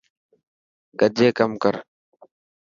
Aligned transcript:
گڏجي 0.99 1.27
ڪم 1.37 1.51
ڪر. 1.63 1.73